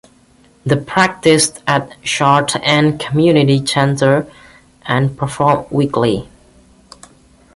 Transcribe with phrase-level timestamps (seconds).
[0.65, 4.25] They practised at Shard End Community Centre
[4.81, 6.27] and performed weekly.